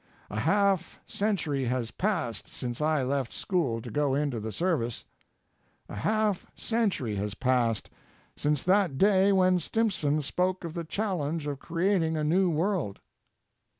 A 0.31 0.39
half 0.39 0.99
century 1.05 1.65
has 1.65 1.91
passed 1.91 2.51
since 2.51 2.81
I 2.81 3.03
left 3.03 3.31
school 3.31 3.83
to 3.83 3.91
go 3.91 4.15
into 4.15 4.39
the 4.39 4.51
service. 4.51 5.05
A 5.87 5.93
half 5.95 6.47
century 6.55 7.13
has 7.17 7.35
passed 7.35 7.91
since 8.35 8.63
that 8.63 8.97
day 8.97 9.31
when 9.31 9.59
Stimson 9.59 10.23
spoke 10.23 10.63
of 10.63 10.73
the 10.73 10.85
challenge 10.85 11.45
of 11.45 11.59
creating 11.59 12.17
a 12.17 12.23
new 12.23 12.49
world. 12.49 12.99